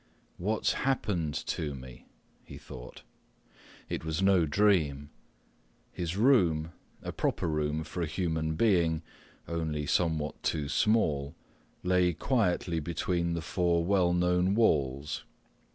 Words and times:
"What's 0.39 0.73
happened 0.73 1.35
to 1.45 1.75
me," 1.75 2.07
he 2.43 2.57
thought. 2.57 3.03
It 3.87 4.03
was 4.03 4.19
no 4.19 4.47
dream. 4.47 5.11
His 5.91 6.17
room, 6.17 6.71
a 7.03 7.11
proper 7.11 7.47
room 7.47 7.83
for 7.83 8.01
a 8.01 8.07
human 8.07 8.55
being, 8.55 9.03
only 9.47 9.85
somewhat 9.85 10.41
too 10.41 10.69
small, 10.69 11.35
lay 11.83 12.13
quietly 12.13 12.79
between 12.79 13.33
the 13.35 13.43
four 13.43 13.85
well 13.85 14.11
known 14.11 14.55
walls. 14.55 15.23